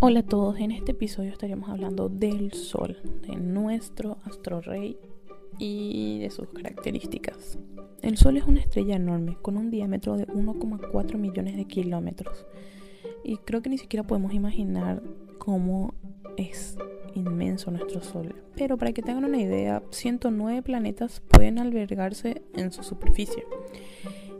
Hola 0.00 0.20
a 0.20 0.22
todos, 0.22 0.58
en 0.58 0.72
este 0.72 0.92
episodio 0.92 1.30
estaríamos 1.30 1.68
hablando 1.68 2.08
del 2.08 2.52
Sol, 2.52 2.96
de 3.26 3.36
nuestro 3.36 4.18
astro 4.24 4.60
rey 4.60 4.96
y 5.58 6.18
de 6.18 6.30
sus 6.30 6.48
características. 6.48 7.58
El 8.02 8.16
Sol 8.16 8.36
es 8.36 8.44
una 8.44 8.60
estrella 8.60 8.96
enorme 8.96 9.36
con 9.40 9.56
un 9.56 9.70
diámetro 9.70 10.16
de 10.16 10.26
1,4 10.26 11.16
millones 11.18 11.56
de 11.56 11.66
kilómetros 11.66 12.46
y 13.22 13.36
creo 13.36 13.62
que 13.62 13.70
ni 13.70 13.78
siquiera 13.78 14.06
podemos 14.06 14.32
imaginar 14.32 15.02
cómo 15.38 15.94
es 16.36 16.76
inmenso 17.14 17.70
nuestro 17.70 18.02
Sol. 18.02 18.34
Pero 18.56 18.76
para 18.76 18.92
que 18.92 19.02
tengan 19.02 19.24
una 19.24 19.40
idea, 19.40 19.82
109 19.90 20.62
planetas 20.62 21.20
pueden 21.20 21.58
albergarse 21.58 22.42
en 22.54 22.72
su 22.72 22.82
superficie. 22.82 23.44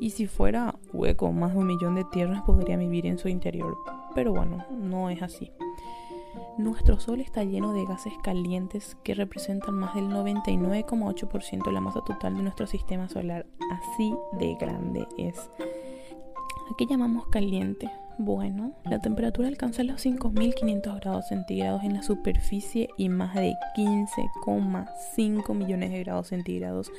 Y 0.00 0.10
si 0.10 0.26
fuera 0.26 0.76
hueco, 0.92 1.32
más 1.32 1.52
de 1.52 1.58
un 1.58 1.66
millón 1.66 1.96
de 1.96 2.04
tierras 2.04 2.42
podría 2.42 2.76
vivir 2.76 3.06
en 3.06 3.18
su 3.18 3.28
interior. 3.28 3.76
Pero 4.14 4.32
bueno, 4.32 4.64
no 4.70 5.10
es 5.10 5.22
así. 5.22 5.52
Nuestro 6.56 6.98
Sol 6.98 7.20
está 7.20 7.44
lleno 7.44 7.72
de 7.72 7.84
gases 7.86 8.12
calientes 8.22 8.96
que 9.04 9.14
representan 9.14 9.74
más 9.74 9.94
del 9.94 10.08
99,8% 10.08 11.64
de 11.64 11.72
la 11.72 11.80
masa 11.80 12.00
total 12.04 12.36
de 12.36 12.42
nuestro 12.42 12.66
sistema 12.66 13.08
solar. 13.08 13.46
Así 13.70 14.14
de 14.32 14.54
grande 14.56 15.06
es. 15.16 15.38
¿A 15.38 16.76
qué 16.76 16.86
llamamos 16.86 17.26
caliente? 17.28 17.90
Bueno, 18.18 18.72
la 18.84 19.00
temperatura 19.00 19.46
alcanza 19.46 19.84
los 19.84 20.04
5.500 20.04 21.00
grados 21.00 21.28
centígrados 21.28 21.84
en 21.84 21.94
la 21.94 22.02
superficie 22.02 22.88
y 22.96 23.08
más 23.08 23.34
de 23.34 23.54
15,5 23.76 25.54
millones 25.54 25.90
de 25.92 26.00
grados 26.00 26.26
centígrados 26.26 26.90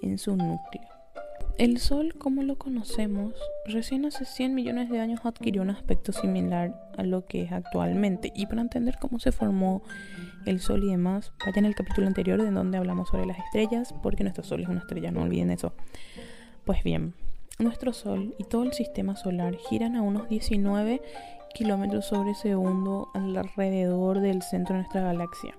en 0.00 0.16
su 0.16 0.34
núcleo. 0.34 0.91
El 1.58 1.78
Sol, 1.78 2.14
como 2.16 2.42
lo 2.42 2.56
conocemos, 2.56 3.34
recién 3.66 4.06
hace 4.06 4.24
100 4.24 4.54
millones 4.54 4.88
de 4.88 5.00
años 5.00 5.20
adquirió 5.24 5.60
un 5.62 5.70
aspecto 5.70 6.12
similar 6.12 6.74
a 6.96 7.02
lo 7.02 7.26
que 7.26 7.42
es 7.42 7.52
actualmente. 7.52 8.32
Y 8.34 8.46
para 8.46 8.62
entender 8.62 8.96
cómo 8.98 9.18
se 9.18 9.32
formó 9.32 9.82
el 10.46 10.60
Sol 10.60 10.82
y 10.82 10.90
demás, 10.90 11.32
vayan 11.44 11.66
al 11.66 11.74
capítulo 11.74 12.06
anterior 12.06 12.42
de 12.42 12.50
donde 12.50 12.78
hablamos 12.78 13.10
sobre 13.10 13.26
las 13.26 13.38
estrellas, 13.38 13.94
porque 14.02 14.24
nuestro 14.24 14.44
Sol 14.44 14.62
es 14.62 14.68
una 14.68 14.80
estrella, 14.80 15.10
no 15.10 15.22
olviden 15.22 15.50
eso. 15.50 15.74
Pues 16.64 16.82
bien, 16.82 17.14
nuestro 17.58 17.92
Sol 17.92 18.34
y 18.38 18.44
todo 18.44 18.62
el 18.64 18.72
sistema 18.72 19.14
solar 19.14 19.54
giran 19.68 19.94
a 19.94 20.02
unos 20.02 20.28
19 20.28 21.02
kilómetros 21.54 22.06
sobre 22.06 22.34
segundo 22.34 23.10
alrededor 23.14 24.20
del 24.20 24.40
centro 24.42 24.74
de 24.74 24.82
nuestra 24.82 25.02
galaxia 25.02 25.54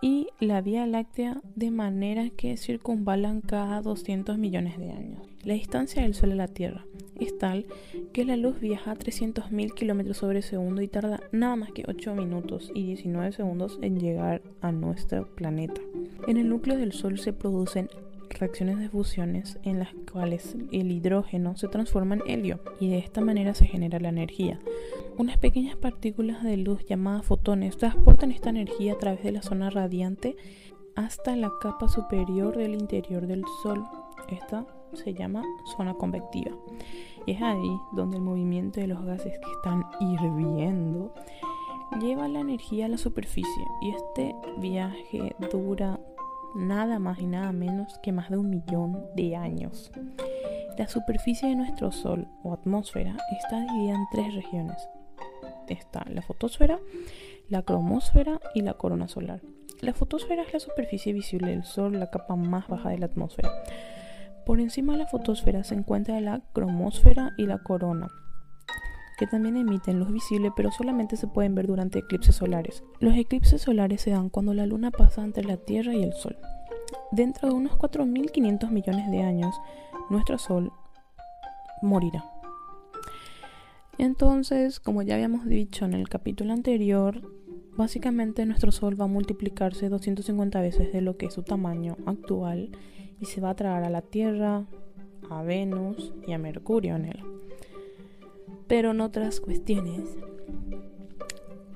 y 0.00 0.28
la 0.40 0.60
Vía 0.60 0.86
Láctea 0.86 1.40
de 1.54 1.70
manera 1.70 2.30
que 2.30 2.56
circunvalan 2.56 3.40
cada 3.40 3.80
200 3.82 4.38
millones 4.38 4.78
de 4.78 4.90
años. 4.90 5.20
La 5.44 5.54
distancia 5.54 6.02
del 6.02 6.14
Sol 6.14 6.32
a 6.32 6.34
la 6.34 6.48
Tierra 6.48 6.84
es 7.20 7.38
tal 7.38 7.66
que 8.12 8.24
la 8.24 8.36
luz 8.36 8.60
viaja 8.60 8.90
a 8.90 8.96
300.000 8.96 9.74
kilómetros 9.74 10.16
sobre 10.18 10.42
segundo 10.42 10.82
y 10.82 10.88
tarda 10.88 11.20
nada 11.32 11.56
más 11.56 11.72
que 11.72 11.84
8 11.86 12.14
minutos 12.14 12.70
y 12.74 12.84
19 12.84 13.32
segundos 13.32 13.78
en 13.82 14.00
llegar 14.00 14.42
a 14.60 14.72
nuestro 14.72 15.26
planeta. 15.34 15.80
En 16.26 16.36
el 16.36 16.48
núcleo 16.48 16.76
del 16.76 16.92
Sol 16.92 17.18
se 17.18 17.32
producen 17.32 17.88
reacciones 18.30 18.78
de 18.78 18.88
fusiones 18.88 19.58
en 19.62 19.78
las 19.78 19.88
cuales 20.10 20.56
el 20.72 20.90
hidrógeno 20.90 21.56
se 21.56 21.68
transforma 21.68 22.16
en 22.16 22.22
helio 22.26 22.60
y 22.80 22.88
de 22.88 22.98
esta 22.98 23.20
manera 23.20 23.54
se 23.54 23.66
genera 23.66 24.00
la 24.00 24.08
energía. 24.08 24.60
Unas 25.18 25.38
pequeñas 25.38 25.76
partículas 25.76 26.42
de 26.42 26.56
luz 26.56 26.84
llamadas 26.86 27.24
fotones 27.24 27.76
transportan 27.76 28.32
esta 28.32 28.50
energía 28.50 28.94
a 28.94 28.98
través 28.98 29.22
de 29.22 29.32
la 29.32 29.42
zona 29.42 29.70
radiante 29.70 30.36
hasta 30.94 31.36
la 31.36 31.50
capa 31.60 31.88
superior 31.88 32.56
del 32.56 32.74
interior 32.74 33.26
del 33.26 33.44
Sol. 33.62 33.84
Esta 34.28 34.66
se 34.92 35.14
llama 35.14 35.42
zona 35.76 35.94
convectiva. 35.94 36.52
Y 37.26 37.32
es 37.32 37.42
ahí 37.42 37.80
donde 37.92 38.16
el 38.16 38.22
movimiento 38.22 38.80
de 38.80 38.86
los 38.86 39.04
gases 39.04 39.38
que 39.38 39.50
están 39.52 39.84
hirviendo 40.00 41.12
lleva 42.00 42.28
la 42.28 42.40
energía 42.40 42.86
a 42.86 42.88
la 42.88 42.98
superficie 42.98 43.64
y 43.80 43.90
este 43.90 44.34
viaje 44.58 45.34
dura 45.50 46.00
nada 46.56 46.98
más 46.98 47.20
y 47.20 47.26
nada 47.26 47.52
menos 47.52 47.98
que 48.02 48.12
más 48.12 48.30
de 48.30 48.38
un 48.38 48.50
millón 48.50 49.04
de 49.14 49.36
años. 49.36 49.92
La 50.78 50.88
superficie 50.88 51.48
de 51.48 51.56
nuestro 51.56 51.92
Sol 51.92 52.26
o 52.42 52.52
atmósfera 52.52 53.16
está 53.40 53.60
dividida 53.60 53.94
en 53.94 54.06
tres 54.10 54.34
regiones. 54.34 54.88
Está 55.68 56.04
la 56.08 56.22
fotosfera, 56.22 56.78
la 57.48 57.62
cromosfera 57.62 58.40
y 58.54 58.62
la 58.62 58.74
corona 58.74 59.08
solar. 59.08 59.40
La 59.80 59.94
fotosfera 59.94 60.42
es 60.42 60.52
la 60.52 60.60
superficie 60.60 61.12
visible 61.12 61.50
del 61.50 61.64
Sol, 61.64 61.98
la 61.98 62.10
capa 62.10 62.36
más 62.36 62.68
baja 62.68 62.90
de 62.90 62.98
la 62.98 63.06
atmósfera. 63.06 63.50
Por 64.44 64.60
encima 64.60 64.92
de 64.92 65.00
la 65.00 65.06
fotosfera 65.06 65.64
se 65.64 65.74
encuentra 65.74 66.20
la 66.20 66.40
cromosfera 66.52 67.32
y 67.36 67.46
la 67.46 67.58
corona, 67.58 68.08
que 69.16 69.26
también 69.26 69.56
emiten 69.56 69.98
luz 69.98 70.12
visible 70.12 70.52
pero 70.54 70.70
solamente 70.70 71.16
se 71.16 71.26
pueden 71.26 71.54
ver 71.54 71.66
durante 71.66 72.00
eclipses 72.00 72.36
solares. 72.36 72.84
Los 73.00 73.16
eclipses 73.16 73.62
solares 73.62 74.02
se 74.02 74.10
dan 74.10 74.28
cuando 74.28 74.54
la 74.54 74.66
luna 74.66 74.90
pasa 74.90 75.24
entre 75.24 75.44
la 75.44 75.56
Tierra 75.56 75.94
y 75.94 76.02
el 76.02 76.12
Sol. 76.12 76.36
Dentro 77.12 77.48
de 77.48 77.54
unos 77.54 77.72
4.500 77.72 78.70
millones 78.70 79.10
de 79.10 79.22
años, 79.22 79.54
nuestro 80.10 80.38
Sol 80.38 80.72
morirá. 81.82 82.24
Entonces, 83.98 84.78
como 84.80 85.02
ya 85.02 85.14
habíamos 85.14 85.46
dicho 85.46 85.84
en 85.86 85.94
el 85.94 86.08
capítulo 86.08 86.52
anterior, 86.52 87.22
básicamente 87.76 88.44
nuestro 88.44 88.72
Sol 88.72 89.00
va 89.00 89.06
a 89.06 89.08
multiplicarse 89.08 89.88
250 89.88 90.60
veces 90.60 90.92
de 90.92 91.00
lo 91.00 91.16
que 91.16 91.26
es 91.26 91.34
su 91.34 91.42
tamaño 91.42 91.96
actual 92.06 92.70
y 93.18 93.26
se 93.26 93.40
va 93.40 93.50
a 93.50 93.56
traer 93.56 93.84
a 93.84 93.90
la 93.90 94.02
Tierra, 94.02 94.66
a 95.30 95.42
Venus 95.42 96.12
y 96.26 96.32
a 96.32 96.38
Mercurio 96.38 96.96
en 96.96 97.06
él. 97.06 97.35
Pero 98.66 98.90
en 98.90 99.00
otras 99.00 99.40
cuestiones, 99.40 100.16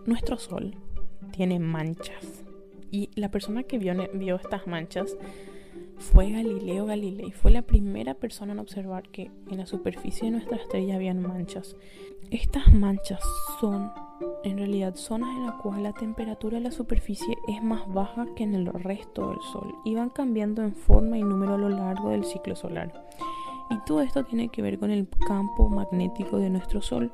nuestro 0.06 0.38
Sol 0.38 0.74
tiene 1.30 1.58
manchas. 1.58 2.44
Y 2.90 3.10
la 3.14 3.30
persona 3.30 3.62
que 3.62 3.78
vio, 3.78 4.36
estas 4.36 4.66
manchas 4.66 5.16
fue 5.98 6.30
Galileo 6.30 6.86
Galilei. 6.86 7.30
Fue 7.30 7.52
la 7.52 7.62
primera 7.62 8.14
persona 8.14 8.52
en 8.52 8.58
observar 8.58 9.08
que 9.10 9.30
en 9.48 9.58
la 9.58 9.66
superficie 9.66 10.24
de 10.24 10.32
nuestra 10.32 10.56
estrella 10.56 10.96
habían 10.96 11.22
manchas. 11.22 11.76
Estas 12.30 12.72
manchas 12.72 13.20
son 13.60 13.92
en 14.44 14.58
realidad 14.58 14.96
zonas 14.96 15.30
en 15.36 15.46
las 15.46 15.54
cuales 15.56 15.82
la 15.82 15.92
temperatura 15.92 16.58
de 16.58 16.64
la 16.64 16.70
superficie 16.72 17.36
es 17.48 17.62
más 17.62 17.86
baja 17.92 18.26
que 18.34 18.42
en 18.42 18.54
el 18.54 18.66
resto 18.66 19.28
del 19.28 19.40
Sol 19.52 19.74
y 19.84 19.94
van 19.94 20.10
cambiando 20.10 20.62
en 20.62 20.74
forma 20.74 21.16
y 21.18 21.22
número 21.22 21.54
a 21.54 21.58
lo 21.58 21.68
largo 21.68 22.10
del 22.10 22.24
ciclo 22.24 22.56
solar. 22.56 23.06
Y 23.70 23.78
todo 23.86 24.02
esto 24.02 24.24
tiene 24.24 24.48
que 24.48 24.62
ver 24.62 24.78
con 24.78 24.90
el 24.90 25.08
campo 25.08 25.68
magnético 25.68 26.38
de 26.38 26.50
nuestro 26.50 26.82
Sol. 26.82 27.12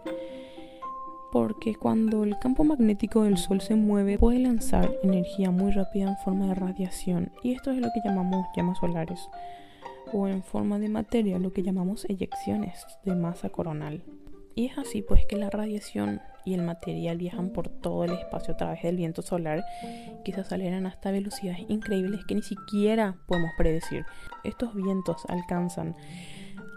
Porque 1.30 1.74
cuando 1.74 2.24
el 2.24 2.38
campo 2.38 2.64
magnético 2.64 3.24
del 3.24 3.36
Sol 3.36 3.60
se 3.60 3.74
mueve 3.74 4.18
puede 4.18 4.38
lanzar 4.38 4.90
energía 5.02 5.50
muy 5.50 5.70
rápida 5.70 6.08
en 6.08 6.16
forma 6.18 6.46
de 6.46 6.54
radiación. 6.54 7.30
Y 7.42 7.52
esto 7.52 7.70
es 7.70 7.78
lo 7.78 7.88
que 7.92 8.00
llamamos 8.02 8.46
llamas 8.56 8.78
solares. 8.78 9.28
O 10.12 10.28
en 10.28 10.42
forma 10.42 10.78
de 10.78 10.88
materia, 10.88 11.38
lo 11.38 11.52
que 11.52 11.62
llamamos 11.62 12.06
eyecciones 12.08 12.86
de 13.04 13.14
masa 13.14 13.50
coronal. 13.50 14.02
Y 14.54 14.66
es 14.66 14.78
así 14.78 15.02
pues 15.02 15.26
que 15.26 15.36
la 15.36 15.50
radiación 15.50 16.22
y 16.46 16.54
el 16.54 16.62
material 16.62 17.18
viajan 17.18 17.50
por 17.50 17.68
todo 17.68 18.04
el 18.04 18.12
espacio 18.12 18.54
a 18.54 18.56
través 18.56 18.82
del 18.82 18.96
viento 18.96 19.20
solar 19.20 19.62
que 20.24 20.32
se 20.32 20.40
hasta 20.40 21.10
velocidades 21.10 21.66
increíbles 21.68 22.24
que 22.24 22.36
ni 22.36 22.42
siquiera 22.42 23.16
podemos 23.26 23.50
predecir. 23.58 24.06
Estos 24.44 24.74
vientos 24.74 25.26
alcanzan 25.28 25.94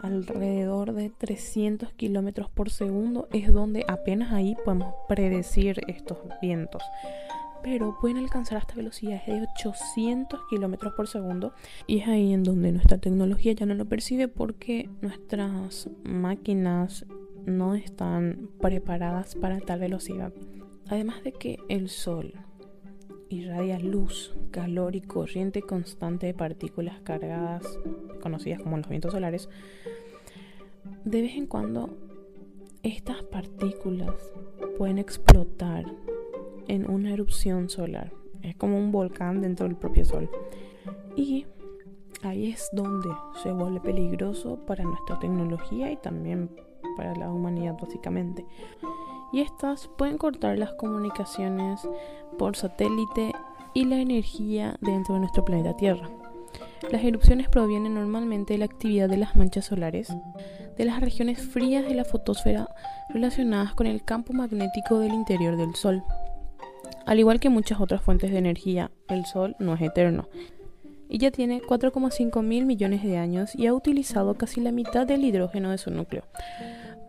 alrededor 0.01 0.93
de 0.93 1.09
300 1.09 1.93
kilómetros 1.93 2.49
por 2.49 2.69
segundo 2.69 3.27
es 3.31 3.53
donde 3.53 3.85
apenas 3.87 4.31
ahí 4.31 4.55
podemos 4.63 4.93
predecir 5.07 5.81
estos 5.87 6.17
vientos. 6.41 6.81
Pero 7.61 7.97
pueden 7.99 8.17
alcanzar 8.17 8.57
hasta 8.57 8.75
velocidades 8.75 9.25
de 9.25 9.45
800 9.57 10.39
kilómetros 10.49 10.93
por 10.93 11.07
segundo 11.07 11.53
y 11.87 11.99
es 11.99 12.07
ahí 12.07 12.31
en 12.33 12.43
donde 12.43 12.71
nuestra 12.71 12.97
tecnología 12.97 13.51
ya 13.53 13.65
no 13.65 13.73
lo 13.73 13.85
percibe 13.85 14.27
porque 14.29 14.89
nuestras 15.01 15.89
máquinas 16.03 17.05
no 17.45 17.75
están 17.75 18.49
preparadas 18.61 19.35
para 19.35 19.59
tal 19.59 19.79
velocidad. 19.79 20.31
Además 20.87 21.23
de 21.23 21.33
que 21.33 21.57
el 21.67 21.89
sol 21.89 22.33
irradia 23.29 23.79
luz, 23.79 24.35
calor 24.51 24.95
y 24.95 25.01
corriente 25.01 25.61
constante 25.61 26.27
de 26.27 26.33
partículas 26.33 26.99
cargadas, 27.01 27.79
conocidas 28.21 28.61
como 28.61 28.77
los 28.77 28.89
vientos 28.89 29.11
solares, 29.11 29.49
de 31.05 31.21
vez 31.21 31.35
en 31.35 31.45
cuando 31.45 31.89
estas 32.83 33.23
partículas 33.23 34.15
pueden 34.77 34.97
explotar 34.97 35.85
en 36.67 36.89
una 36.89 37.13
erupción 37.13 37.69
solar. 37.69 38.11
Es 38.41 38.55
como 38.55 38.77
un 38.77 38.91
volcán 38.91 39.41
dentro 39.41 39.67
del 39.67 39.75
propio 39.75 40.05
Sol. 40.05 40.29
Y 41.15 41.45
ahí 42.23 42.51
es 42.51 42.69
donde 42.71 43.09
se 43.43 43.51
vuelve 43.51 43.81
peligroso 43.81 44.65
para 44.65 44.83
nuestra 44.83 45.19
tecnología 45.19 45.91
y 45.91 45.97
también 45.97 46.49
para 46.95 47.15
la 47.15 47.31
humanidad 47.31 47.77
básicamente 47.79 48.45
y 49.31 49.41
estas 49.41 49.87
pueden 49.87 50.17
cortar 50.17 50.57
las 50.57 50.73
comunicaciones 50.73 51.87
por 52.37 52.55
satélite 52.55 53.33
y 53.73 53.85
la 53.85 53.97
energía 53.97 54.75
dentro 54.81 55.15
de 55.15 55.21
nuestro 55.21 55.45
planeta 55.45 55.75
Tierra. 55.75 56.09
Las 56.91 57.03
erupciones 57.03 57.49
provienen 57.49 57.93
normalmente 57.93 58.53
de 58.53 58.59
la 58.59 58.65
actividad 58.65 59.09
de 59.09 59.17
las 59.17 59.35
manchas 59.35 59.65
solares, 59.65 60.13
de 60.77 60.85
las 60.85 61.01
regiones 61.01 61.41
frías 61.41 61.85
de 61.85 61.93
la 61.93 62.05
fotosfera 62.05 62.67
relacionadas 63.09 63.73
con 63.73 63.85
el 63.85 64.03
campo 64.03 64.33
magnético 64.33 64.99
del 64.99 65.13
interior 65.13 65.57
del 65.57 65.75
Sol. 65.75 66.03
Al 67.05 67.19
igual 67.19 67.39
que 67.39 67.49
muchas 67.49 67.81
otras 67.81 68.01
fuentes 68.01 68.31
de 68.31 68.37
energía, 68.37 68.91
el 69.07 69.25
Sol 69.25 69.55
no 69.59 69.73
es 69.73 69.81
eterno 69.81 70.27
y 71.09 71.17
ya 71.17 71.31
tiene 71.31 71.61
4,5 71.61 72.43
mil 72.43 72.65
millones 72.65 73.03
de 73.03 73.17
años 73.17 73.55
y 73.55 73.65
ha 73.65 73.73
utilizado 73.73 74.35
casi 74.35 74.61
la 74.61 74.71
mitad 74.71 75.07
del 75.07 75.23
hidrógeno 75.23 75.71
de 75.71 75.79
su 75.79 75.89
núcleo, 75.89 76.23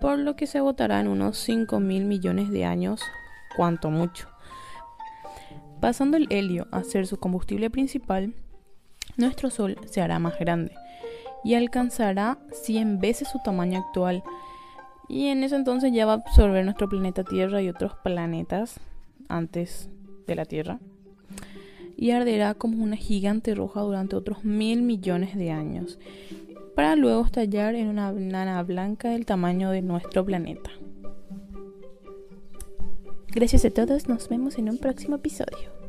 por 0.00 0.19
lo 0.19 0.37
que 0.37 0.47
se 0.47 0.58
agotará 0.58 1.00
en 1.00 1.08
unos 1.08 1.38
5 1.38 1.81
mil 1.81 2.05
millones 2.05 2.50
de 2.50 2.64
años, 2.64 3.00
cuanto 3.56 3.91
mucho. 3.91 4.29
Pasando 5.81 6.17
el 6.17 6.26
helio 6.31 6.69
a 6.70 6.82
ser 6.85 7.06
su 7.06 7.19
combustible 7.19 7.70
principal, 7.70 8.35
nuestro 9.17 9.50
Sol 9.50 9.76
se 9.87 10.00
hará 10.00 10.19
más 10.19 10.38
grande 10.38 10.73
y 11.44 11.55
alcanzará 11.55 12.38
100 12.52 13.00
veces 13.00 13.29
su 13.29 13.38
tamaño 13.43 13.81
actual. 13.81 14.23
Y 15.08 15.29
en 15.29 15.43
ese 15.43 15.56
entonces 15.56 15.93
ya 15.93 16.06
va 16.06 16.12
a 16.12 16.17
absorber 16.17 16.64
nuestro 16.64 16.88
planeta 16.88 17.25
Tierra 17.25 17.62
y 17.62 17.69
otros 17.69 17.94
planetas 18.05 18.79
antes 19.29 19.91
de 20.26 20.35
la 20.35 20.44
Tierra 20.44 20.79
y 22.00 22.12
arderá 22.12 22.55
como 22.55 22.82
una 22.82 22.97
gigante 22.97 23.55
roja 23.55 23.82
durante 23.82 24.17
otros 24.17 24.43
mil 24.43 24.81
millones 24.81 25.37
de 25.37 25.50
años, 25.50 25.99
para 26.75 26.97
luego 26.97 27.25
estallar 27.25 27.75
en 27.75 27.89
una 27.89 28.13
nana 28.13 28.63
blanca 28.63 29.11
del 29.11 29.27
tamaño 29.27 29.71
de 29.71 29.83
nuestro 29.83 30.25
planeta. 30.25 30.71
Gracias 33.29 33.65
a 33.65 33.71
todos, 33.71 34.09
nos 34.09 34.29
vemos 34.29 34.59
en 34.59 34.69
un 34.71 34.79
próximo 34.79 35.17
episodio. 35.17 35.80